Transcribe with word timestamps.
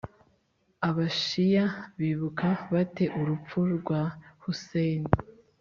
abashiya 0.87 1.65
bibuka 1.99 2.47
bate 2.73 3.05
urupfu 3.19 3.59
rwa 3.77 4.01
ḥusayn? 4.43 5.03